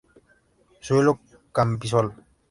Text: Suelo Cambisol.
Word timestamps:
Suelo 0.87 1.19
Cambisol. 1.51 2.07